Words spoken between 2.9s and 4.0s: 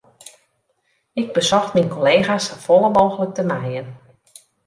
mooglik te mijen.